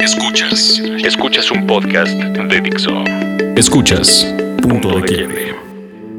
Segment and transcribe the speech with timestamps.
[0.00, 0.80] Escuchas.
[1.04, 3.04] Escuchas un podcast de Dixo.
[3.54, 4.26] Escuchas
[4.62, 5.54] Punto de Quiebre.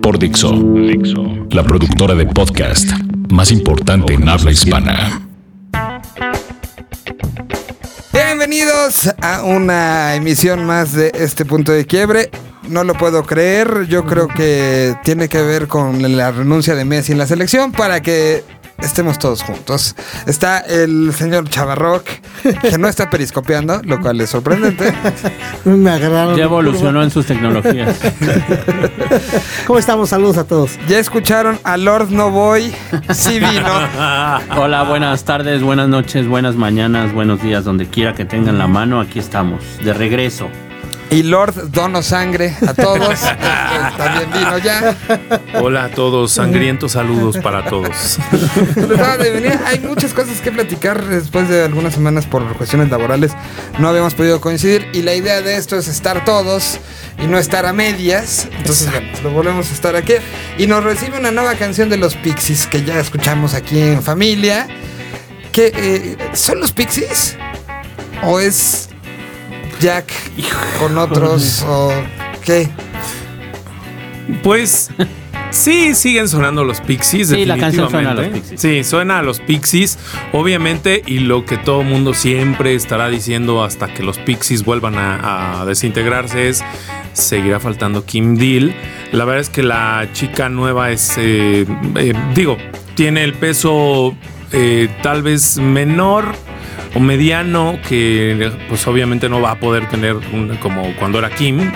[0.04, 0.51] Por Dixo.
[0.51, 1.47] Dixo.
[1.50, 2.91] La productora de podcast
[3.31, 5.21] más importante en habla hispana.
[8.13, 12.29] Bienvenidos a una emisión más de este punto de quiebre.
[12.70, 13.88] No lo puedo creer.
[13.88, 18.00] Yo creo que tiene que ver con la renuncia de Messi en la selección para
[18.04, 18.43] que
[18.82, 19.95] estemos todos juntos.
[20.25, 22.05] Está el señor Chavarroc,
[22.61, 24.93] que no está periscopeando, lo cual es sorprendente.
[25.66, 26.35] Me agarraron.
[26.35, 27.99] Ya evolucionó en sus tecnologías.
[29.67, 30.09] ¿Cómo estamos?
[30.09, 30.77] Saludos a todos.
[30.88, 32.73] Ya escucharon a Lord No Voy.
[33.13, 33.71] Sí vino.
[34.57, 38.99] Hola, buenas tardes, buenas noches, buenas mañanas, buenos días, donde quiera que tengan la mano,
[38.99, 40.49] aquí estamos, de regreso.
[41.11, 43.20] Y Lord Dono Sangre a todos.
[43.97, 44.95] También vino ya.
[45.55, 48.17] Hola a todos, sangrientos saludos para todos.
[48.77, 49.59] Les daba de venir.
[49.65, 53.34] Hay muchas cosas que platicar después de algunas semanas por cuestiones laborales.
[53.77, 56.79] No habíamos podido coincidir y la idea de esto es estar todos
[57.21, 58.48] y no estar a medias.
[58.57, 60.13] Entonces, bueno, lo volvemos a estar aquí.
[60.57, 64.66] Y nos recibe una nueva canción de los Pixies que ya escuchamos aquí en familia.
[65.51, 67.35] Que, eh, ¿Son los Pixies?
[68.23, 68.91] ¿O es
[69.81, 70.13] Jack
[70.79, 71.66] con otros?
[71.68, 71.91] ¿O
[72.46, 72.69] qué?
[74.44, 74.91] Pues
[75.50, 77.29] sí, siguen sonando los Pixies.
[77.29, 78.56] Sí, la canción suena a los definitivamente.
[78.57, 78.84] Pixies.
[78.84, 79.97] Sí, suena a los Pixies,
[80.34, 85.62] obviamente, y lo que todo mundo siempre estará diciendo hasta que los Pixies vuelvan a,
[85.62, 86.63] a desintegrarse es
[87.13, 88.75] seguirá faltando Kim Deal.
[89.12, 91.66] La verdad es que la chica nueva es, eh,
[91.96, 92.57] eh, digo,
[92.96, 94.16] tiene el peso
[94.52, 96.35] eh, tal vez menor
[96.94, 100.17] o mediano que pues obviamente no va a poder tener
[100.59, 101.72] como cuando era Kim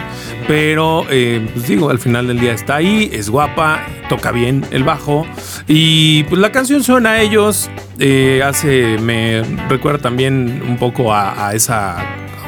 [0.48, 4.84] pero eh, pues digo al final del día está ahí es guapa toca bien el
[4.84, 5.26] bajo
[5.68, 11.48] y pues la canción suena a ellos eh, hace me recuerda también un poco a,
[11.48, 11.98] a esa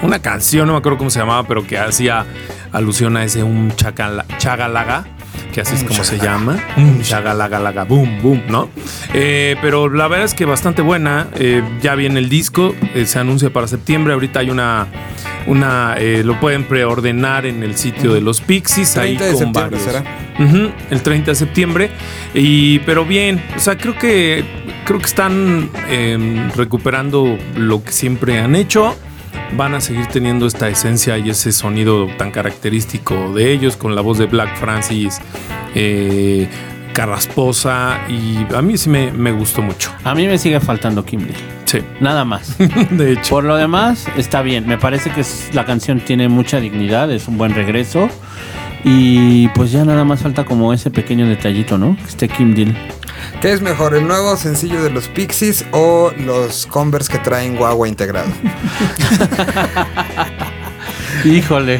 [0.02, 2.26] una canción no me acuerdo cómo se llamaba pero que hacía
[2.72, 5.06] alusión a ese un chagalaga
[5.58, 6.56] que así es como se llama.
[6.78, 8.70] Un chagalagalaga boom boom no
[9.16, 11.30] Eh, pero la verdad es que bastante buena.
[11.40, 14.14] Eh, ya viene el disco eh, se anuncia para septiembre.
[14.14, 14.86] Ahorita hay una
[15.48, 19.40] una eh, lo pueden preordenar en el sitio de los Pixies ahí 30 de con
[19.40, 19.82] septiembre varios.
[19.82, 20.46] será.
[20.46, 21.90] Ujú, el 30 de septiembre.
[22.36, 24.46] Y pero bien o sea creo que
[24.86, 28.96] creo que están eh, recuperando lo que siempre han hecho
[29.56, 34.02] van a seguir teniendo esta esencia y ese sonido tan característico de ellos con la
[34.02, 35.20] voz de Black Francis
[35.76, 36.48] eh,
[36.94, 41.36] carrasposa y a mí sí me, me gustó mucho A mí me sigue faltando Kimberly,
[41.66, 42.58] sí nada más.
[42.92, 44.68] de hecho Por lo demás, está bien.
[44.68, 48.10] Me parece que es- la canción tiene mucha dignidad, es un buen regreso.
[48.84, 51.98] Y pues ya nada más falta como ese pequeño detallito, ¿no?
[51.98, 52.78] Que esté Kim Deal.
[53.42, 57.88] ¿Qué es mejor, el nuevo sencillo de los Pixies o los Converse que traen guagua
[57.88, 58.30] integrado?
[61.24, 61.80] Híjole,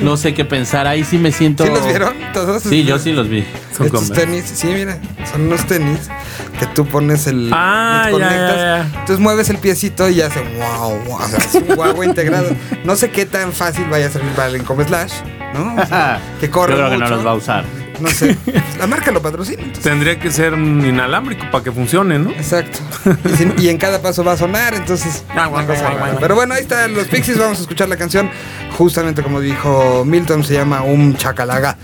[0.00, 0.88] no sé qué pensar.
[0.88, 1.64] Ahí sí me siento.
[1.64, 2.64] ¿Sí los vieron todos?
[2.64, 3.44] Sí, yo sí los vi.
[3.76, 4.26] Son Estos Converse.
[4.26, 4.98] tenis, sí, mira,
[5.30, 6.10] son unos tenis
[6.58, 7.48] que tú pones el.
[7.52, 8.80] Ah, ya, conectas, ya, ya.
[8.86, 11.14] Entonces mueves el piecito y hace wow, wow.
[11.14, 12.48] O sea, es un guagua integrado.
[12.84, 15.12] No sé qué tan fácil vaya a servir para el Income Slash,
[15.54, 15.76] ¿no?
[15.80, 17.81] O sea, que corre Yo creo que no los va a usar.
[18.02, 18.36] No sé.
[18.78, 19.62] La marca lo patrocina.
[19.62, 19.84] entonces.
[19.84, 22.78] tendría que ser un inalámbrico para que funcione no Exacto.
[23.32, 25.24] Y, sin- y en cada paso va a sonar, entonces.
[25.30, 26.16] Ah, una cosa rara.
[26.20, 27.38] Pero bueno, ahí están los Pixies.
[27.38, 28.30] Vamos a escuchar la canción.
[28.76, 31.76] Justamente como dijo Milton, se llama Un Chacalaga.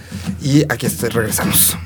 [0.42, 1.76] Y aquí este, regresamos.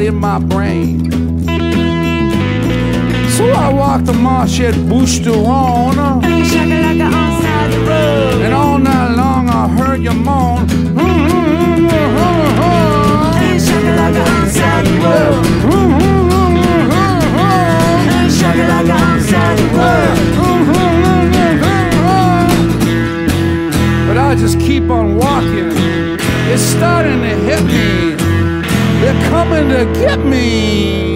[0.00, 1.10] Got in my brain.
[3.36, 6.20] So I walked the marsh at Boosterona.
[6.50, 8.42] Shakalaka on side the road.
[8.42, 10.66] And all night long I heard you moan.
[13.66, 15.44] Shakalaka on side the road.
[18.38, 20.16] Shakalaka on side the road.
[24.06, 25.70] But I just keep on walking.
[26.52, 27.99] It's starting to hit me.
[29.30, 31.09] Coming to get me.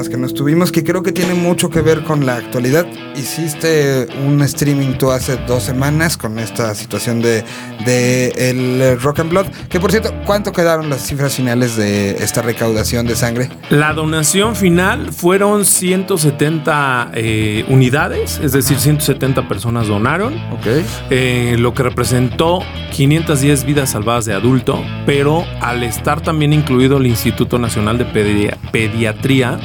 [0.00, 2.86] Las que no estuvimos, que creo que tiene mucho que ver con la actualidad.
[3.16, 7.44] Hiciste un streaming tú hace dos semanas con esta situación de,
[7.84, 12.40] de el Rock and Blood, que por cierto, ¿cuánto quedaron las cifras finales de esta
[12.40, 13.50] recaudación de sangre?
[13.68, 20.66] La donación final fueron 170 eh, unidades, es decir, 170 personas donaron, Ok.
[21.10, 22.60] eh, lo que representó
[22.92, 28.56] 510 vidas salvadas de adulto, pero al estar también incluido el Instituto Nacional de Pedi-
[28.72, 29.58] Pediatría,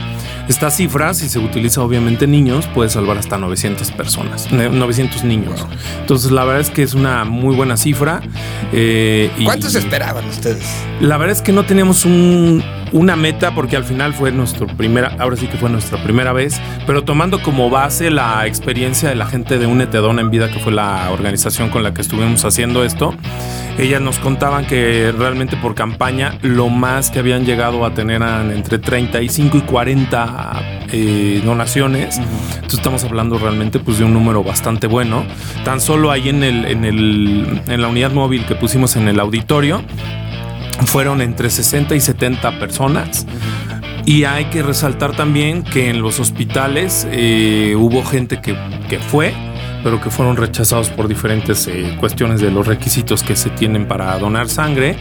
[0.47, 5.65] esta cifra, si se utiliza obviamente niños, puede salvar hasta 900 personas, ne- 900 niños.
[6.01, 8.21] Entonces, la verdad es que es una muy buena cifra.
[8.73, 10.65] eh, y- ¿Cuántos esperaban ustedes?
[10.99, 15.15] la verdad es que no teníamos un- una meta porque al final fue nuestra primera,
[15.19, 19.25] ahora sí que fue nuestra primera vez, pero tomando como base la experiencia de la
[19.25, 23.13] gente de Unetedona en vida, que fue la organización con la que estuvimos haciendo esto,
[23.77, 28.51] ellas nos contaban que realmente por campaña lo más que habían llegado a tener eran
[28.51, 32.17] entre 35 y 40 eh, donaciones.
[32.17, 35.25] Entonces estamos hablando realmente pues de un número bastante bueno.
[35.63, 39.19] Tan solo ahí en, el, en, el, en la unidad móvil que pusimos en el
[39.19, 39.83] auditorio,
[40.85, 43.25] fueron entre 60 y 70 personas.
[44.05, 48.55] Y hay que resaltar también que en los hospitales eh, hubo gente que,
[48.87, 49.33] que fue,
[49.83, 54.17] pero que fueron rechazados por diferentes eh, cuestiones de los requisitos que se tienen para
[54.19, 54.95] donar sangre.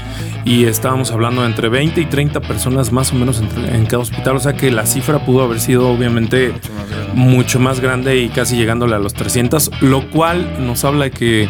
[0.47, 4.37] Y estábamos hablando de entre 20 y 30 personas más o menos en cada hospital.
[4.37, 6.55] O sea que la cifra pudo haber sido obviamente
[7.15, 11.49] mucho más grande y casi llegándole a los 300, lo cual nos habla de que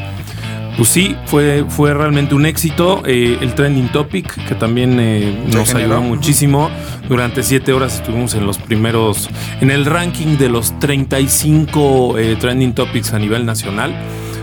[0.77, 3.03] pues sí, fue, fue realmente un éxito.
[3.07, 5.97] Eh, el trending topic, que también eh, nos generó.
[5.97, 6.71] ayudó muchísimo.
[7.09, 9.29] Durante siete horas estuvimos en los primeros,
[9.61, 13.95] en el ranking de los 35 eh, trending topics a nivel nacional.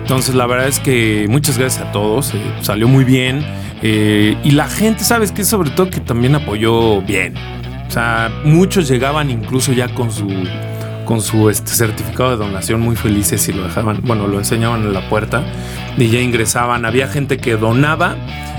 [0.01, 2.33] Entonces, la verdad es que muchas gracias a todos.
[2.33, 3.45] eh, salió muy bien.
[3.81, 5.43] eh, y la gente, ¿sabes qué?
[5.43, 7.33] Sobre todo que también apoyó bien.
[7.87, 10.27] O sea, muchos llegaban incluso ya con su
[11.05, 14.93] con su este, certificado de donación muy felices y lo dejaban, bueno, lo enseñaban en
[14.93, 15.43] la puerta
[15.97, 16.85] y ya ingresaban.
[16.85, 18.15] Había gente que donaba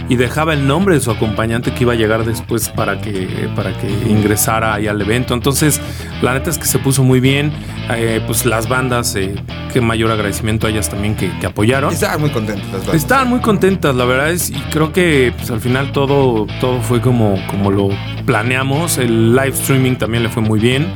[0.08, 3.72] y dejaba el nombre de su acompañante que iba a llegar después para que, para
[3.78, 5.34] que ingresara ahí al evento.
[5.34, 5.80] Entonces,
[6.20, 7.52] la neta es que se puso muy bien.
[7.90, 9.34] Eh, pues las bandas, eh,
[9.72, 11.92] qué mayor agradecimiento a ellas también que, que apoyaron.
[11.92, 12.94] Estaban muy contentos las bandas.
[12.94, 17.00] Estaban muy contentas, la verdad es, y creo que pues, al final todo, todo fue
[17.00, 17.88] como, como lo
[18.26, 18.98] planeamos.
[18.98, 20.86] El live streaming también le fue muy bien.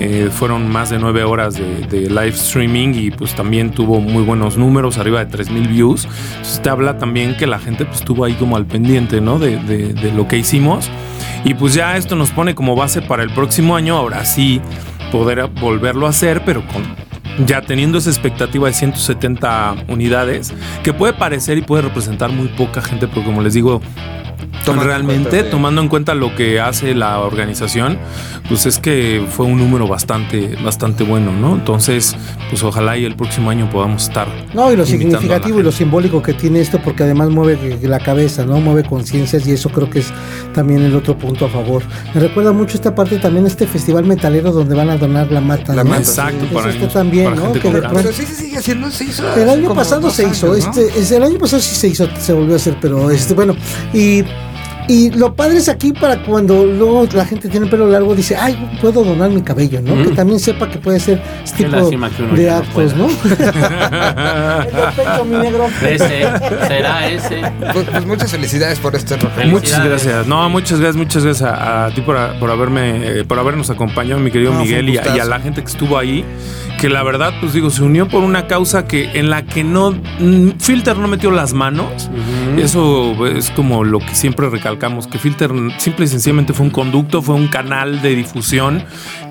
[0.00, 4.56] Eh, fueron más de nueve horas de, live streaming y pues también tuvo muy buenos
[4.56, 6.08] números, arriba de 3000 views.
[6.36, 9.38] Entonces te habla también que la gente pues estuvo ahí como al pendiente, ¿no?
[9.38, 10.90] De, de- de lo que hicimos.
[11.44, 14.60] Y pues ya esto nos pone como base para el próximo año, ahora sí
[15.12, 16.82] poder volverlo a hacer, pero con
[17.46, 22.82] ya teniendo esa expectativa de 170 unidades, que puede parecer y puede representar muy poca
[22.82, 23.80] gente, pero como les digo,
[24.64, 27.98] Tomando en realmente de- tomando en cuenta lo que hace la organización,
[28.48, 31.54] pues es que fue un número bastante, bastante bueno, ¿no?
[31.54, 32.14] Entonces,
[32.48, 34.28] pues ojalá y el próximo año podamos estar.
[34.54, 38.44] No, y lo significativo y lo simbólico que tiene esto, porque además mueve la cabeza,
[38.46, 38.60] ¿no?
[38.60, 40.12] Mueve conciencias y eso creo que es
[40.52, 41.82] también el otro punto a favor.
[42.14, 45.74] Me recuerda mucho esta parte también, este festival metalero donde van a donar la mata.
[45.74, 45.90] La ¿no?
[45.90, 47.42] mata, Exacto, para niños, también, para ¿no?
[47.46, 47.74] gente Que de.
[47.80, 49.34] Pero pronto- sí se sigue haciendo, se hizo.
[49.34, 50.72] El año pasado se hizo, años, ¿no?
[50.82, 53.56] este, es- el año pasado sí se hizo, se volvió a hacer, pero este, bueno,
[53.92, 54.22] y
[54.88, 58.70] Y lo padre es aquí para cuando luego la gente tiene pelo largo, dice, ay,
[58.80, 60.02] puedo donar mi cabello, ¿no?
[60.02, 62.96] Que también sepa que puede ser este tipo lástima que uno de actos.
[62.96, 63.06] ¿no?
[63.22, 65.68] Perfecto, mi negro.
[65.82, 66.26] Ese,
[66.66, 67.42] será ese.
[67.72, 69.32] Pues, pues muchas felicidades por este rock.
[69.32, 69.52] Felicidades.
[69.52, 70.26] Muchas gracias.
[70.26, 74.20] No, muchas gracias, muchas gracias a, a ti por, por haberme, eh, por habernos acompañado,
[74.20, 76.24] mi querido No, Miguel, y a, y a la gente que estuvo ahí.
[76.80, 79.92] Que la verdad, pues digo, se unió por una causa que en la que no
[79.92, 82.10] mm, Filter no metió las manos.
[82.56, 87.22] Eso es como lo que siempre recalcamos, que Filter simple y sencillamente fue un conducto,
[87.22, 88.84] fue un canal de difusión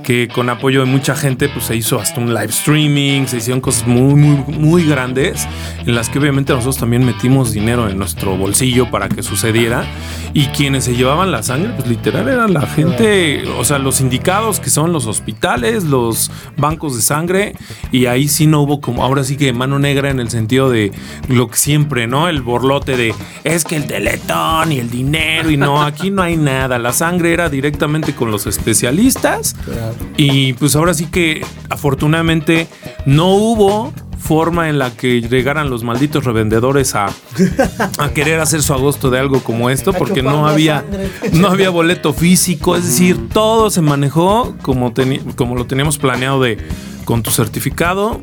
[0.04, 3.62] que con apoyo de mucha gente pues se hizo hasta un live streaming, se hicieron
[3.62, 5.48] cosas muy muy muy grandes
[5.86, 9.86] en las que obviamente nosotros también metimos dinero en nuestro bolsillo para que sucediera
[10.34, 14.60] y quienes se llevaban la sangre pues literal eran la gente, o sea, los indicados
[14.60, 17.56] que son los hospitales, los bancos de sangre
[17.92, 20.92] y ahí sí no hubo como ahora sí que mano negra en el sentido de
[21.28, 22.28] lo que siempre, ¿no?
[22.28, 26.38] El borlote de es que el teletón y el dinero y no, aquí no hay
[26.38, 29.56] nada, la sangre era directamente con los especialistas.
[30.18, 32.68] Y pues ahora sí que afortunadamente
[33.06, 37.08] no hubo forma en la que llegaran los malditos revendedores a,
[37.98, 40.86] a querer hacer su agosto de algo como esto porque no había
[41.34, 44.94] no había boleto físico, es decir, todo se manejó como,
[45.36, 46.60] como lo teníamos planeado de
[47.04, 48.22] con tu certificado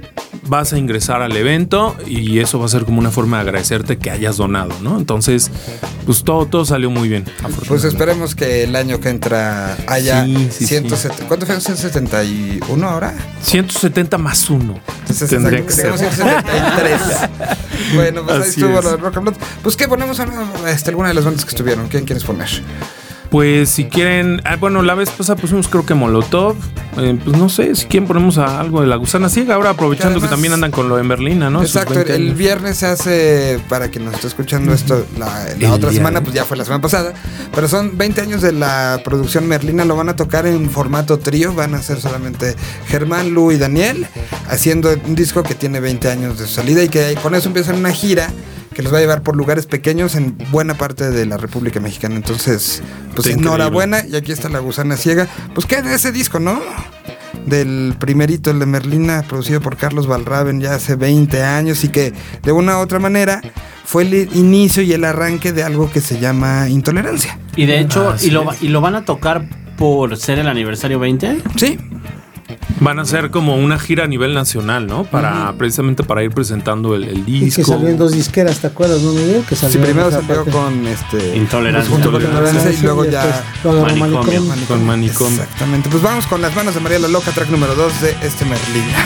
[0.48, 3.98] vas a ingresar al evento y eso va a ser como una forma de agradecerte
[3.98, 4.98] que hayas donado, ¿no?
[4.98, 5.50] Entonces,
[6.06, 7.24] pues todo, todo salió muy bien.
[7.66, 10.66] Pues esperemos que el año que entra haya Sí, sí, sí.
[10.66, 11.26] 170.
[11.26, 11.56] ¿Cuánto fue?
[11.56, 13.14] ¿171 ahora?
[13.42, 14.78] 170 más uno.
[15.00, 15.92] Entonces, Tendría que ser.
[15.94, 17.00] tenemos 173.
[17.94, 18.84] bueno, pues ahí estuvo es.
[18.84, 19.36] lo de Rock and Blood.
[19.62, 20.32] Pues, ¿qué ponemos ahora?
[20.68, 21.88] Este, alguna de las bandas que estuvieron?
[21.88, 22.48] ¿Quién quieres poner?
[23.30, 26.56] Pues si quieren, ah, bueno, la vez pasada pusimos creo que Molotov.
[26.96, 29.54] Eh, pues no sé, si quieren ponemos a algo de la gusana ciega.
[29.54, 31.62] Ahora aprovechando que, además- también andan con lo de Merlina, ¿no?
[31.62, 35.92] Exacto, 20 el viernes se hace, para quien nos esté escuchando esto, la, la otra
[35.92, 37.12] semana, pues ya fue la semana pasada,
[37.54, 41.52] pero son 20 años de la producción Merlina, lo van a tocar en formato trío,
[41.54, 42.56] van a ser solamente
[42.88, 44.06] Germán, Lu y Daniel,
[44.48, 47.92] haciendo un disco que tiene 20 años de salida y que con eso empiezan una
[47.92, 48.30] gira
[48.78, 52.14] que los va a llevar por lugares pequeños en buena parte de la República Mexicana.
[52.14, 52.80] Entonces,
[53.12, 53.46] pues Está increíble.
[53.48, 55.26] enhorabuena y aquí está la gusana ciega.
[55.52, 56.60] Pues qué de ese disco, ¿no?
[57.44, 62.12] del primerito, el de Merlina, producido por Carlos Valraven ya hace 20 años y que
[62.42, 63.40] de una u otra manera
[63.84, 67.36] fue el inicio y el arranque de algo que se llama intolerancia.
[67.56, 70.46] Y de hecho, Así y, lo, va- y lo van a tocar por ser el
[70.48, 71.42] aniversario 20.
[71.56, 71.78] Sí,
[72.80, 75.04] Van a hacer como una gira a nivel nacional, ¿no?
[75.04, 77.64] Para precisamente para ir presentando el, el Y que disco.
[77.64, 79.44] salió en dos disqueras, ¿te acuerdas, no, Miguel?
[79.48, 81.90] Que sí salió primero esa salió con este Intolerancia.
[81.92, 84.40] junto con intolerancia y luego ya después lo agarró Manicomio.
[84.42, 84.66] Manicomio.
[84.68, 85.42] con manicomio.
[85.42, 85.88] Exactamente.
[85.90, 88.96] Pues vamos con las manos de María la Loca, track número 2 de este Merlina.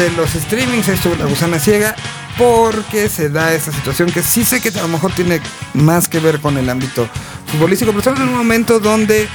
[0.00, 1.94] De los streamings, esto la gusana ciega,
[2.38, 5.40] porque se da esta situación que sí sé que a lo mejor tiene
[5.74, 7.06] más que ver con el ámbito
[7.46, 9.28] futbolístico, pero estamos en un momento donde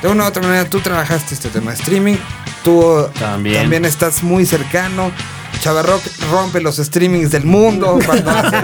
[0.00, 2.14] de una u otra manera tú trabajaste este tema de streaming,
[2.62, 3.62] tú También.
[3.62, 5.10] también estás muy cercano.
[5.62, 6.02] Chavarrock
[6.32, 8.56] rompe los streamings del mundo cuando hace,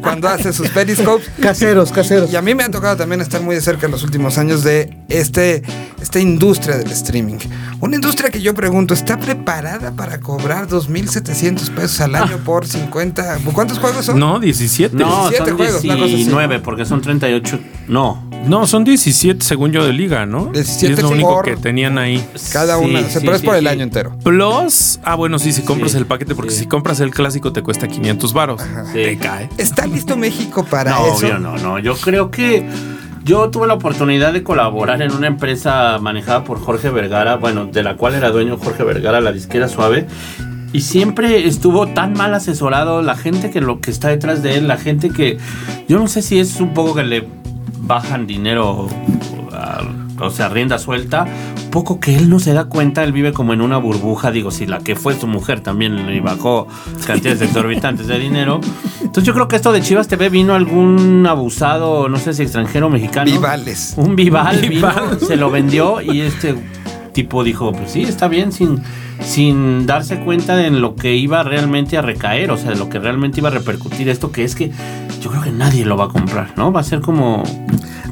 [0.00, 1.28] cuando hace sus periscopes.
[1.38, 2.32] Caseros, caseros.
[2.32, 4.64] Y a mí me ha tocado también estar muy de cerca en los últimos años
[4.64, 5.62] de este,
[6.00, 7.40] esta industria del streaming.
[7.80, 13.40] Una industria que yo pregunto, ¿está preparada para cobrar 2.700 pesos al año por 50?
[13.52, 14.18] ¿Cuántos juegos son?
[14.18, 14.96] No, 17.
[14.96, 16.16] No, 17 son juegos, una cosa así.
[16.16, 17.60] 19, porque son 38.
[17.88, 18.30] No.
[18.46, 20.46] No, son 17 según yo de liga, ¿no?
[20.52, 22.24] 17 Y es lo único que tenían ahí.
[22.52, 23.68] Cada Sí, una, o sea, sí, pero es sí, por el sí.
[23.68, 24.16] año entero.
[24.22, 26.60] Plus, ah, bueno, sí, si compras Sí, el paquete, porque sí.
[26.60, 28.60] si compras el clásico te cuesta 500 varos.
[28.92, 28.92] Sí.
[28.94, 29.48] Te cae.
[29.58, 31.14] ¿Está listo México para No, eso?
[31.26, 31.78] obvio, no, no.
[31.78, 32.64] Yo creo que
[33.24, 37.82] yo tuve la oportunidad de colaborar en una empresa manejada por Jorge Vergara, bueno, de
[37.82, 40.06] la cual era dueño Jorge Vergara, la disquera suave.
[40.72, 44.68] Y siempre estuvo tan mal asesorado la gente que lo que está detrás de él,
[44.68, 45.38] la gente que
[45.88, 47.24] yo no sé si es un poco que le
[47.86, 48.88] bajan dinero,
[49.52, 49.82] a-
[50.18, 51.26] o sea, rienda suelta,
[51.70, 54.64] poco que él no se da cuenta, él vive como en una burbuja, digo, si
[54.66, 56.66] la que fue su mujer también le bajó
[57.06, 58.60] cantidades exorbitantes de dinero.
[59.00, 62.86] Entonces yo creo que esto de Chivas TV vino algún abusado, no sé si extranjero
[62.86, 63.30] o mexicano.
[63.30, 63.92] Vivales.
[63.98, 66.54] Un Vival, vino, se lo vendió y este
[67.12, 68.80] tipo dijo, pues sí, está bien, sin,
[69.20, 72.88] sin darse cuenta de en lo que iba realmente a recaer, o sea, de lo
[72.88, 74.70] que realmente iba a repercutir esto, que es que
[75.26, 76.70] yo creo que nadie lo va a comprar, ¿no?
[76.70, 77.42] Va a ser como...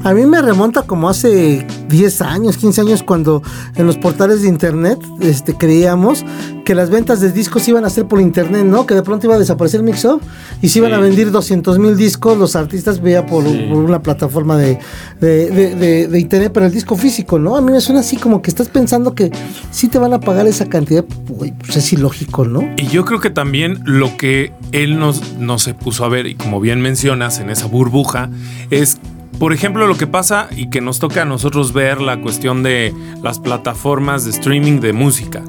[0.03, 3.41] A mí me remonta como hace 10 años, 15 años, cuando
[3.75, 6.25] en los portales de internet este, creíamos
[6.65, 8.85] que las ventas de discos iban a ser por internet, ¿no?
[8.85, 10.21] Que de pronto iba a desaparecer Mixup
[10.61, 10.95] y se iban Sí.
[10.95, 13.65] a vender 200 mil discos, los artistas veía por, Sí.
[13.69, 14.79] por una plataforma de,
[15.21, 17.55] de, de- internet, pero el disco físico, ¿no?
[17.55, 19.31] A mí me suena así como que estás pensando que
[19.71, 22.61] sí te van a pagar esa cantidad, güey, pues es ilógico, ¿no?
[22.77, 26.35] Y yo creo que también lo que él nos, no se puso a ver, y
[26.35, 28.29] como bien mencionas, en esa burbuja,
[28.71, 28.97] es,
[29.39, 32.93] por ejemplo, lo que pasa y que nos toca a nosotros ver la cuestión de
[33.21, 35.43] las plataformas de streaming de música.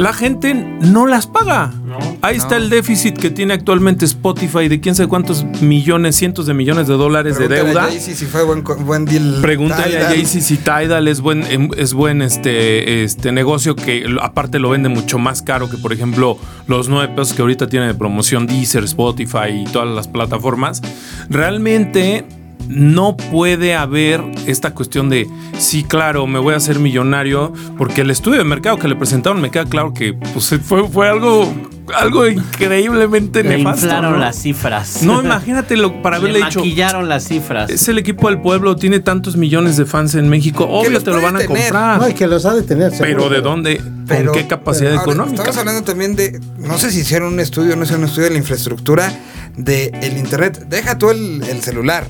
[0.00, 1.74] La gente no las paga.
[2.22, 6.54] Ahí está el déficit que tiene actualmente Spotify de quién sabe cuántos millones, cientos de
[6.54, 7.90] millones de dólares de Pregúntale a deuda.
[7.90, 9.40] Jay-Z si fue buen, deal.
[9.42, 10.08] Pregúntale a.
[10.08, 14.88] Jay-Z si Tidal es buen, em, es buen este, este negocio que aparte lo vende
[14.88, 18.84] mucho más caro que, por ejemplo, los nueve pesos que ahorita tiene de promoción Deezer,
[18.84, 20.80] Spotify y todas las plataformas.
[21.28, 22.24] Realmente
[22.68, 25.26] no puede haber esta cuestión de,
[25.58, 29.40] sí, claro, me voy a hacer millonario, porque el estudio de mercado que le presentaron
[29.40, 31.52] me queda claro que pues, fue, fue algo,
[31.96, 33.86] algo increíblemente Le nefasto.
[33.86, 34.18] inflaron ¿no?
[34.18, 35.02] las cifras.
[35.02, 36.60] No, imagínate lo, para Le haberle dicho.
[36.60, 37.70] maquillaron las cifras.
[37.70, 40.66] Es el equipo del pueblo, tiene tantos millones de fans en México.
[40.68, 41.62] Obvio te lo van a tener.
[41.64, 42.00] comprar.
[42.00, 42.92] No, y que los ha de tener.
[42.98, 43.28] pero.
[43.28, 43.82] ¿de dónde?
[44.06, 45.36] Pero- ¿Con qué capacidad Ahora, económica?
[45.42, 48.32] Estamos hablando también de, no sé si hicieron un estudio, no hicieron un estudio de
[48.34, 49.12] la infraestructura
[49.56, 50.66] del el Internet.
[50.68, 52.06] Deja tú el, el celular.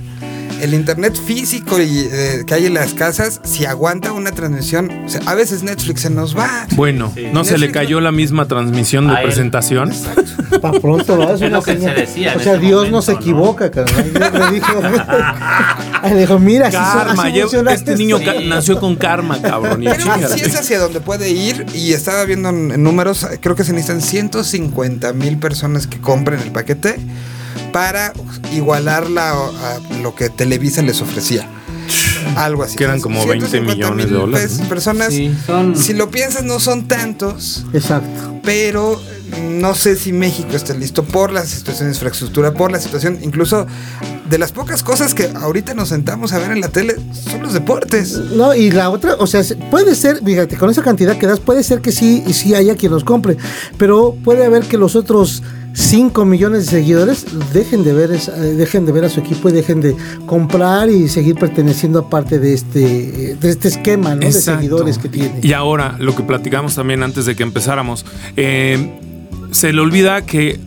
[0.63, 5.09] El Internet físico y, eh, que hay en las casas, si aguanta una transmisión, o
[5.09, 6.67] sea, a veces Netflix se nos va.
[6.77, 9.93] Bueno, ¿no se le cayó la misma transmisión de presentación?
[10.61, 11.95] Pa' pronto lo hace Es una lo que señal.
[11.95, 13.19] se decía O sea, Dios no momento, se ¿no?
[13.21, 14.13] equivoca, carnal.
[14.13, 14.73] Dios le dijo,
[16.09, 18.25] le dijo, mira, así son- así este niño Sí.
[18.49, 19.83] nació con karma, cabrón.
[19.83, 20.35] y Creo que chíngale.
[20.35, 23.73] sí es hacia donde puede ir y estaba viendo en, en números, creo que se
[23.73, 26.97] necesitan 150 mil personas que compren el paquete
[27.73, 28.13] para
[28.53, 31.49] igualar la- a lo que Televisa les ofrecía.
[32.37, 32.77] Algo así.
[32.77, 34.69] Que eran como 20 150 millones de dólares, ¿no?
[34.69, 38.39] Personas, Sí, son- si lo piensas, no son tantos, Exacto.
[38.45, 39.01] pero
[39.59, 43.67] no sé si México está listo por la situación de infraestructura, por la situación, incluso
[44.29, 46.97] de las pocas cosas que ahorita nos sentamos a ver en la tele
[47.29, 48.17] son los deportes.
[48.17, 51.41] No, y la otra, o sea, se- puede ser, fíjate, con esa cantidad que das,
[51.41, 53.37] puede ser que sí, y sí haya quien los compre,
[53.79, 58.55] pero puede haber que los otros 5 millones de seguidores dejen de ver esa- eh,
[58.55, 62.39] dejen de ver a su equipo y dejen de comprar y seguir perteneciendo a parte
[62.39, 64.21] de este de este esquema ¿no?
[64.21, 65.41] de seguidores que tiene.
[65.43, 68.05] Y ahora, lo que platicamos también antes de que empezáramos,
[68.37, 68.99] eh,
[69.53, 70.59] se le olvida que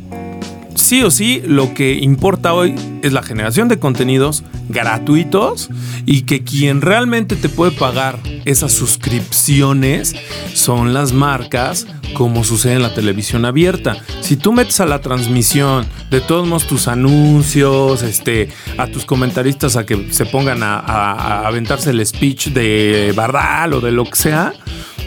[0.83, 5.69] sí o sí lo que importa hoy es la generación de contenidos gratuitos
[6.05, 10.13] y que quien realmente te puede pagar esas suscripciones
[10.53, 13.97] son las marcas como sucede en la televisión abierta.
[14.21, 19.75] Si tú metes a la transmisión de todos modos tus anuncios, este, a tus comentaristas
[19.77, 24.15] a que se pongan a, a- aventarse el speech de Bardal o de lo que
[24.15, 24.53] sea,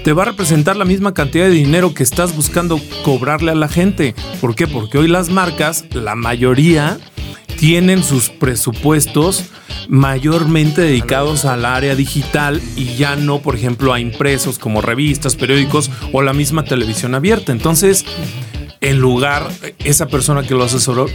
[0.06, 3.66] te va a representar la misma cantidad de dinero que estás buscando cobrarle a la
[3.66, 4.14] gente.
[4.40, 4.68] ¿Por qué?
[4.68, 7.00] Porque hoy las marcas, la mayoría,
[7.58, 9.46] tienen sus presupuestos
[9.88, 15.90] mayormente dedicados al área digital y ya no, por ejemplo, a impresos como revistas, periódicos
[16.12, 17.50] o la misma televisión abierta.
[17.50, 18.04] Entonces,
[18.80, 21.06] en lugar, esa persona que lo asesoró,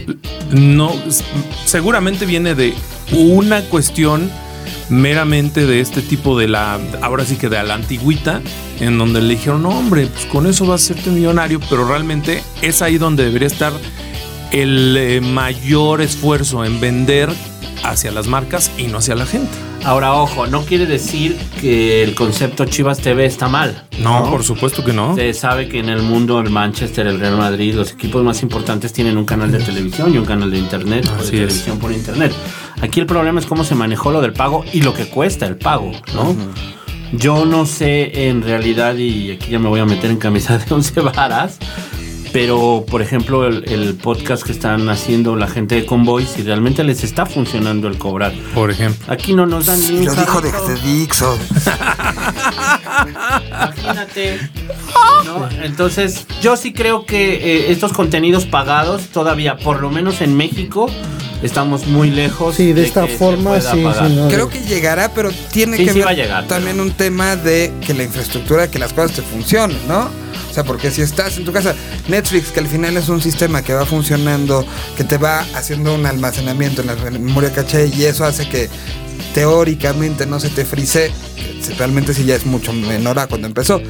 [0.50, 0.92] no,
[1.64, 2.74] seguramente viene de
[3.10, 4.30] una cuestión
[4.88, 8.40] meramente de este tipo de la, ahora sí que de la antigüita,
[8.80, 12.42] en donde le dijeron, no hombre, pues con eso vas a hacerte millonario, pero realmente
[12.60, 13.72] es ahí donde debería estar
[14.52, 17.30] el eh, mayor esfuerzo en vender
[17.84, 19.71] hacia las marcas y no hacia la gente.
[19.84, 23.84] Ahora, ojo, no quiere decir que el concepto Chivas TV está mal.
[23.98, 25.16] No, por supuesto que no.
[25.16, 28.92] Se sabe que en el mundo el Manchester, el Real Madrid, los equipos más importantes
[28.92, 32.32] tienen un canal de televisión y un canal de internet o de televisión por internet.
[32.80, 35.56] Aquí el problema es cómo se manejó lo del pago y lo que cuesta el
[35.56, 36.36] pago, ¿no?
[37.12, 40.72] Yo no sé en realidad, y aquí ya me voy a meter en camisa de
[40.72, 41.58] once varas,
[42.32, 46.82] pero por ejemplo el, el podcast que están haciendo la gente de Convoy, si realmente
[46.84, 48.32] les está funcionando el cobrar.
[48.54, 49.12] Por ejemplo.
[49.12, 50.68] Aquí no nos dan ni un Lo dijo de, carrito.
[50.68, 51.38] de Dixon.
[53.50, 54.40] Imagínate.
[55.24, 55.48] ¿no?
[55.62, 60.90] Entonces, yo sí creo que eh, estos contenidos pagados, todavía, por lo menos en México,
[61.42, 62.56] estamos muy lejos.
[62.56, 65.98] Sí, de esta forma, sí, sí, no, Creo que llegará, pero tiene Sí, que sí
[65.98, 69.12] ver va a llegar, también pero- un tema de que la infraestructura, que las cosas
[69.16, 70.10] te funcionen, ¿no?
[70.50, 71.74] O sea, porque si estás en tu casa,
[72.08, 74.66] Netflix, que al final es un sistema que va funcionando,
[74.98, 78.68] que te va haciendo un almacenamiento en la memoria caché y eso hace que
[79.34, 81.10] teóricamente no se te frise,
[81.78, 83.80] realmente sí ya es mucho menor a cuando empezó,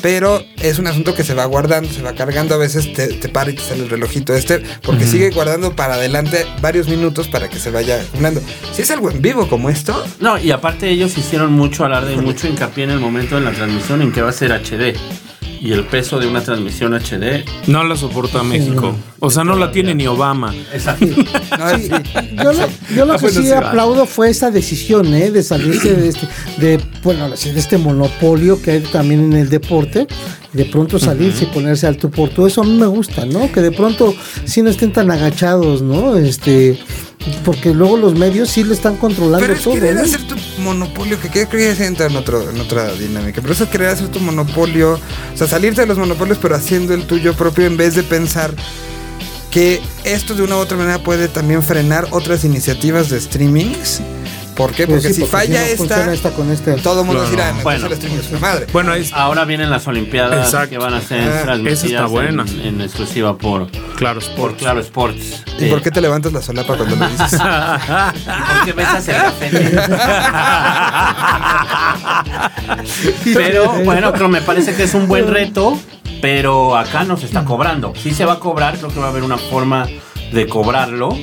[0.00, 3.28] pero es un asunto que se va guardando, se va cargando, a veces te, te
[3.28, 7.48] para y te sale el relojito este, porque sigue guardando para adelante varios minutos para
[7.48, 8.40] que se vaya acumulando.
[8.72, 12.16] Si es algo en vivo como esto, No, y aparte ellos hicieron mucho alarde y
[12.16, 14.96] mucho hincapié en el momento de la transmisión en que va a ser HD.
[15.62, 17.44] Y el peso de una transmisión HD.
[17.68, 18.96] No la soporta México.
[19.20, 20.52] O sea, no la tiene ni Obama.
[20.74, 21.06] Exacto.
[21.58, 21.88] no, sí.
[22.36, 25.30] Yo lo, yo lo Ah, que bueno, sí aplaudo fue esa decisión, ¿eh?
[25.30, 26.26] De salirse de este,
[26.58, 30.08] de, bueno, de este monopolio que hay también en el deporte.
[30.52, 32.44] De pronto salirse y ponerse al tú por tú.
[32.48, 33.50] Eso a mí me gusta, ¿no?
[33.52, 34.12] Que de pronto
[34.44, 36.16] sí no estén tan agachados, ¿no?
[36.16, 36.76] Este,
[37.44, 39.76] porque luego los medios sí le están controlando Pero es todo.
[39.76, 40.00] ¿no?
[40.00, 43.40] hacer tu monopolio, que ya se entra en, otro, en otra dinámica.
[43.40, 47.06] Pero eso es hacer tu monopolio, o sea, salirte de los monopolios, pero haciendo el
[47.06, 48.54] tuyo propio en vez de pensar
[49.50, 54.00] que esto de una u otra manera puede también frenar otras iniciativas de streamings.
[54.56, 54.86] ¿Por qué?
[54.86, 56.74] Pues Porque sí, si falla no esta, esta con este.
[56.74, 57.30] todo el mundo Claro.
[57.30, 57.86] dirá, entonces Bueno.
[57.86, 58.66] el streaming es una madre.
[58.72, 60.70] Bueno, es Ahora vienen las Olimpiadas Exacto.
[60.70, 62.44] que van a ser Ah, transmitidas está buena.
[62.44, 64.56] En, en exclusiva por, claro, por Sports.
[64.58, 65.42] Claro Sports.
[65.58, 67.32] ¿Y Eh, por qué te levantas la solapa cuando lo dices?
[67.32, 69.50] ¿Y por qué besas el café?
[73.34, 75.78] pero bueno, creo, me parece que es un buen reto,
[76.20, 77.92] pero acá no se está cobrando.
[78.00, 79.86] Sí se va a cobrar, creo que va a haber una forma
[80.32, 81.16] de cobrarlo,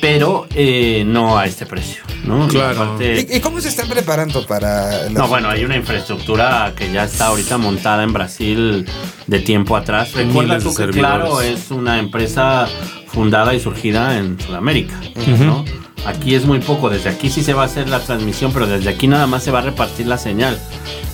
[0.00, 2.46] pero eh, no a este precio, ¿no?
[2.46, 2.82] Y Claro.
[2.82, 7.04] aparte- ¿Y, cómo se están preparando para el no, bueno, hay una infraestructura que ya
[7.04, 8.86] está ahorita montada en Brasil
[9.26, 10.12] de tiempo atrás.
[10.14, 10.98] Recuerda tú que servidores.
[11.00, 12.68] Claro es una empresa
[13.08, 15.00] fundada y surgida en Sudamérica,
[15.40, 15.64] ¿no?
[16.04, 18.88] Aquí es muy poco, desde aquí sí se va a hacer la transmisión, pero desde
[18.90, 20.56] aquí nada más se va a repartir la señal.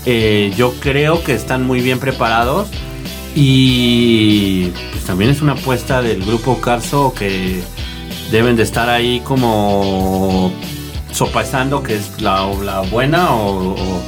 [0.05, 2.69] Eh, yo creo que están muy bien preparados
[3.35, 7.63] y pues también es una apuesta del grupo Carso que
[8.33, 10.53] deben de estar ahí como
[11.12, 14.03] sopesando que es la, la buena o, o-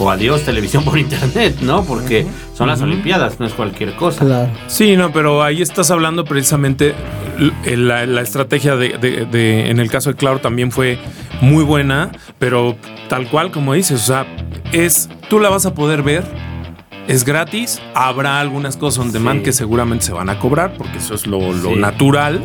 [0.00, 1.82] o adiós televisión por internet, ¿no?
[1.84, 2.24] Porque
[2.56, 4.24] son las Olimpiadas, no es cualquier cosa.
[4.24, 4.48] Claro.
[4.68, 6.94] Sí, no, pero ahí estás hablando precisamente
[7.38, 10.98] l- la, la estrategia de, de- de- en el caso de Claro también fue
[11.40, 12.76] muy buena, pero
[13.08, 14.26] tal cual como dices, o sea,
[14.72, 16.22] es tú la vas a poder ver,
[17.08, 19.44] es gratis, habrá algunas cosas on demand Sí.
[19.46, 21.76] que seguramente se van a cobrar porque eso es lo, lo Sí.
[21.80, 22.44] natural,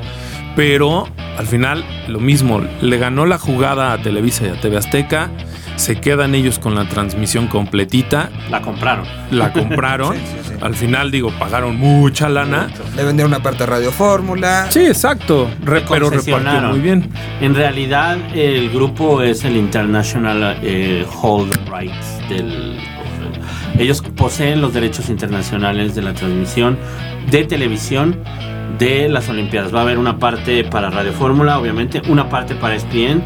[0.55, 5.29] pero al final lo mismo, le ganó la jugada a Televisa y a TV Azteca,
[5.75, 9.05] se quedan ellos con la transmisión completita, La compraron.
[9.31, 10.15] la compraron.
[10.17, 10.53] Sí, sí, sí.
[10.61, 12.69] Al final, digo, pagaron mucha lana.
[12.95, 14.67] Le vendieron una parte a Radio Fórmula.
[14.69, 15.49] Sí, exacto.
[15.65, 17.09] Re- pero repartió muy bien.
[17.41, 22.77] En realidad, el grupo es el International eh, Hold Rights del.
[23.79, 26.77] Ellos poseen los derechos internacionales de la transmisión
[27.31, 28.19] de televisión
[28.77, 29.73] de las Olimpiadas.
[29.73, 33.23] Va a haber una parte para Radio Fórmula, obviamente, una parte para ESPN,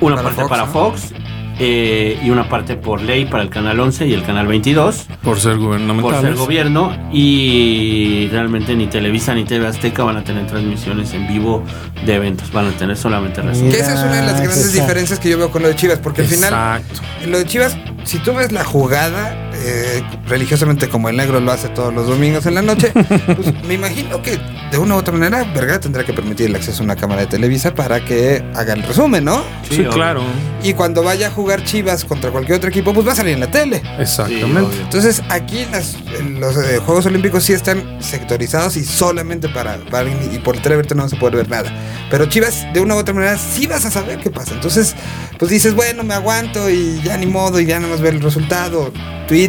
[0.00, 0.72] una Para parte Fox, para ¿no?
[0.72, 1.12] Fox
[1.60, 5.38] eh, y una parte por ley para el canal 11 y el canal 22 Por
[5.38, 6.20] ser por gubernamentales.
[6.20, 11.62] ser gobierno y realmente ni Televisa ni TV Azteca van a tener transmisiones en vivo
[12.04, 13.70] de eventos, van a tener solamente resumen.
[13.70, 14.80] Que esa es una de las grandes Exacto.
[14.80, 16.48] diferencias que yo veo con lo de Chivas, porque al final,
[16.80, 17.00] Exacto.
[17.28, 21.68] lo de Chivas, si tú ves la jugada, eh, religiosamente como el negro lo hace
[21.70, 22.92] todos los domingos en la noche,
[23.26, 24.38] pues me imagino que
[24.70, 27.26] de una u otra manera Vergara tendrá que permitir el acceso a una cámara de
[27.28, 29.42] Televisa para que haga el resumen, ¿no?
[29.68, 30.22] Sí, claro.
[30.62, 33.40] Y cuando vaya a jugar Chivas contra cualquier otro equipo, pues va a salir en
[33.40, 33.82] la tele.
[33.98, 34.76] Exactamente.
[34.82, 35.96] Entonces aquí las-
[36.38, 41.08] los eh, Juegos Olímpicos sí están sectorizados y solamente para, para y por teleabierto no
[41.08, 41.70] se puede ver nada.
[42.10, 44.52] Pero Chivas de una u otra manera sí vas a saber qué pasa.
[44.54, 44.94] Entonces
[45.38, 48.20] pues dices bueno me aguanto y ya ni modo y ya nada más ver el
[48.22, 48.92] resultado,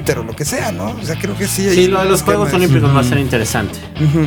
[0.05, 0.91] Twitter o lo que sea, ¿no?
[0.91, 1.69] O sea creo que sí.
[1.69, 2.53] Sí, lo de los Juegos.
[2.53, 3.79] Olímpicos va a ser interesante.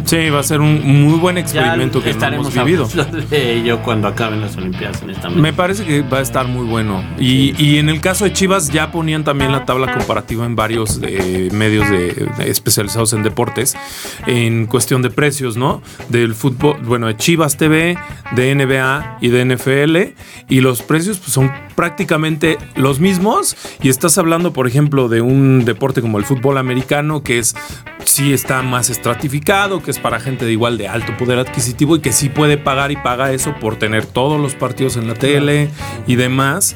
[0.04, 2.88] Sí, va a ser un muy buen Ya experimento que no estaremos hemos vivido.
[3.30, 5.40] de ello cuando acaben las Olimpiadas, honestamente.
[5.40, 7.04] Me parece que va a estar muy bueno.
[7.18, 11.00] Y, y en el caso de Chivas ya ponían también la tabla comparativa en varios
[11.02, 13.76] eh, medios de, de especializados en deportes
[14.26, 15.82] en cuestión de precios, ¿no?
[16.08, 17.96] Del fútbol, bueno, de Chivas TV,
[18.32, 19.96] de NBA y de NFL.
[20.48, 23.56] Y los precios pues, son prácticamente los mismos.
[23.82, 27.54] Y estás hablando, por ejemplo, de un deporte como el fútbol americano, que es
[28.04, 32.00] sí está más estratificado, que es para gente de igual de alto poder adquisitivo y
[32.00, 35.70] que sí puede pagar y paga eso por tener todos los partidos en la tele
[36.06, 36.74] y demás.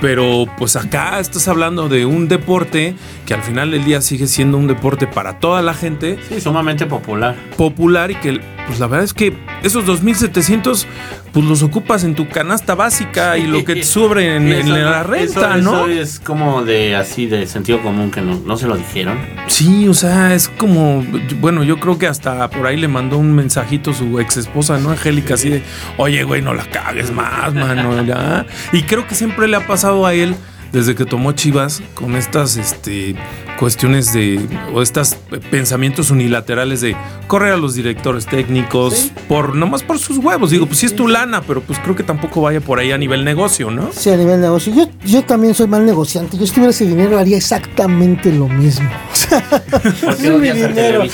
[0.00, 2.94] Pero pues acá estás hablando de un deporte
[3.26, 6.86] que al final del día sigue siendo un deporte para toda la gente, Sí, sumamente
[6.86, 7.36] popular.
[7.58, 10.86] popular y que pues la verdad es que esos 2700
[11.32, 15.56] pues los ocupas en tu canasta básica y lo que te sobre en, la renta,
[15.56, 15.86] eso- ¿no?
[15.86, 19.18] Eso es como de así de sentido común que no, no se lo dijeron.
[19.46, 21.04] Sí, o sea, es como,
[21.40, 24.90] bueno, yo creo que hasta por ahí le mandó un mensajito su ex esposa, ¿no?
[24.90, 25.62] Angélica, así de,
[25.98, 28.46] oye, güey, no la cagues más, mano, ya.
[28.72, 30.34] Y creo que siempre le ha pasado a él
[30.72, 33.14] desde que tomó Chivas con estas este,
[33.60, 34.40] cuestiones de,
[34.72, 35.16] o estos
[35.50, 36.96] pensamientos unilaterales de
[37.26, 40.50] correr a los directores técnicos, por nomás por sus huevos.
[40.50, 42.96] Digo, pues sí es tu lana, pero pues creo que tampoco vaya por ahí a
[42.96, 43.90] nivel negocio, ¿no?
[43.92, 44.74] Sí, a nivel negocio.
[44.74, 46.38] Yo, yo también soy mal negociante.
[46.38, 48.88] Yo si tuviera ese dinero haría exactamente lo mismo.
[50.20, 51.04] Mi dinero.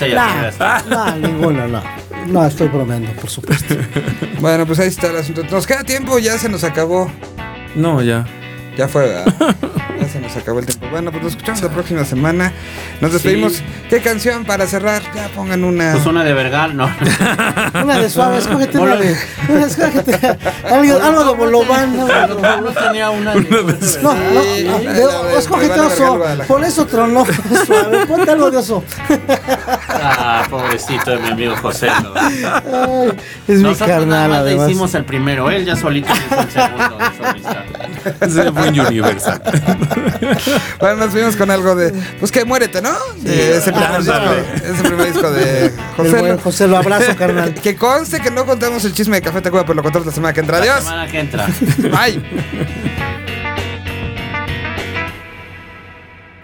[0.89, 1.83] No, ninguno, no.
[2.29, 3.75] No, estoy bromeando, por supuesto.
[4.41, 5.43] Bueno, pues ahí está el asunto.
[5.51, 7.11] Nos queda tiempo, ya se nos acabó.
[7.75, 8.27] No, ya.
[8.77, 9.35] Ya fue, ¿verdad?
[10.01, 10.87] ya se nos acabó el tiempo.
[10.91, 12.53] Bueno, pues nos escuchamos la próxima semana.
[13.01, 13.55] Nos despedimos.
[13.55, 13.65] Sí.
[13.89, 15.03] ¿Qué canción para cerrar?
[15.15, 15.93] Ya pongan una.
[15.93, 16.87] Pues una de Vergal, no.
[17.83, 19.17] Una de suave, escógete una de.
[19.49, 21.93] una, escógete algo, algo de bolobán.
[21.93, 23.41] de- no tenía una de,
[24.03, 24.43] No, no, no,
[25.25, 26.21] de- escógete oso.
[26.49, 27.25] Por eso tronó.
[27.67, 28.83] Suave, ponte algo de oso.
[29.89, 31.89] Ah, pobrecito de mi amigo José.
[32.03, 32.13] ¿no?
[32.15, 33.13] Ay,
[33.49, 34.69] es mi Nosotros nada carnal, más le además.
[34.71, 37.65] hicimos el primero, él ya solito hizo el segundo de solista.
[38.21, 39.43] Ese fue en Universal.
[40.81, 41.93] Bueno, nos fuimos con algo de.
[42.19, 42.93] Pues que muérete, ¿no?
[43.19, 44.15] De ese, primer disco,
[44.55, 46.21] ese primer disco de José.
[46.21, 47.55] buen José, lo abrazo, carnal.
[47.55, 50.33] Que conste que no contamos el chisme de Café Tacuba, pero lo contamos la semana
[50.33, 50.59] que entra.
[50.59, 50.85] La Adiós.
[50.85, 51.47] semana que entra.
[51.79, 52.23] Bye.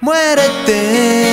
[0.00, 1.31] Muérete.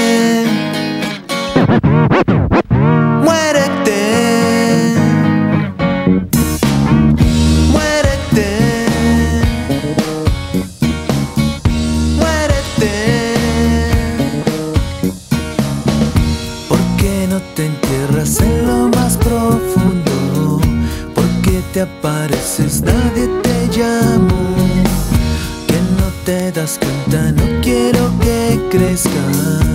[28.70, 29.69] Que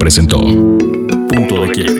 [0.00, 1.99] presentó Punto de Quiebra.